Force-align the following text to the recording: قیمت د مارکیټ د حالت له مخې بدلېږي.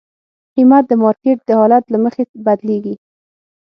قیمت 0.55 0.83
د 0.87 0.91
مارکیټ 1.03 1.37
د 1.45 1.49
حالت 1.59 1.83
له 1.89 1.97
مخې 2.03 2.23
بدلېږي. 2.45 2.95